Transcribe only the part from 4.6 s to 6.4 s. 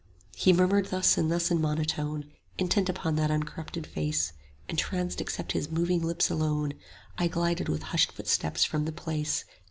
65 Entranced except his moving lips